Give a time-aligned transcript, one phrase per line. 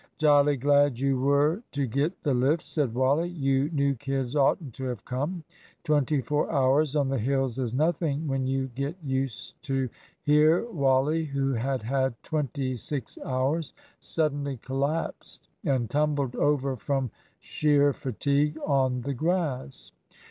[0.17, 3.29] "Jolly glad you were to get the lift," said Wally.
[3.29, 5.43] "You new kids oughtn't to have come.
[5.83, 9.89] Twenty four hours on the hills is nothing when you get used to"
[10.23, 17.93] Here Wally (who had had twenty six hours) suddenly collapsed and tumbled over from sheer
[17.93, 19.91] fatigue on the grass.